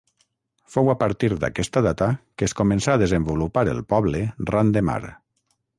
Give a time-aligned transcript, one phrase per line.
[0.75, 2.07] Fou a partir d'aquesta data
[2.41, 5.01] que es començà a desenvolupar el poble ran de mar.